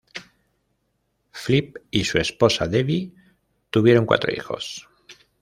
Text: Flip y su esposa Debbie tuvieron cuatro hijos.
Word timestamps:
Flip 1.29 1.77
y 1.91 2.05
su 2.05 2.17
esposa 2.17 2.65
Debbie 2.67 3.11
tuvieron 3.69 4.07
cuatro 4.07 4.33
hijos. 4.33 4.89